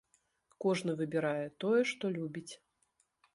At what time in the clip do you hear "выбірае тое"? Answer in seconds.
1.01-1.81